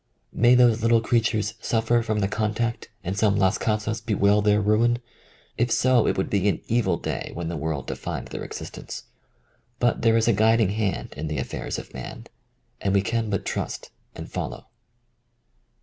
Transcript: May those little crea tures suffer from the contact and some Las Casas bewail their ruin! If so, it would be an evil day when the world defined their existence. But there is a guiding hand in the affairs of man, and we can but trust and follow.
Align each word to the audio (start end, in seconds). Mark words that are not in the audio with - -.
May 0.33 0.55
those 0.55 0.81
little 0.81 0.99
crea 0.99 1.21
tures 1.21 1.53
suffer 1.63 2.01
from 2.01 2.21
the 2.21 2.27
contact 2.27 2.89
and 3.03 3.15
some 3.15 3.35
Las 3.35 3.59
Casas 3.59 4.01
bewail 4.01 4.41
their 4.41 4.59
ruin! 4.59 4.97
If 5.59 5.69
so, 5.69 6.07
it 6.07 6.17
would 6.17 6.27
be 6.27 6.49
an 6.49 6.59
evil 6.67 6.97
day 6.97 7.29
when 7.35 7.49
the 7.49 7.55
world 7.55 7.85
defined 7.85 8.29
their 8.29 8.43
existence. 8.43 9.03
But 9.77 10.01
there 10.01 10.17
is 10.17 10.27
a 10.27 10.33
guiding 10.33 10.69
hand 10.71 11.13
in 11.15 11.27
the 11.27 11.37
affairs 11.37 11.77
of 11.77 11.93
man, 11.93 12.25
and 12.81 12.95
we 12.95 13.03
can 13.03 13.29
but 13.29 13.45
trust 13.45 13.91
and 14.15 14.27
follow. 14.27 14.69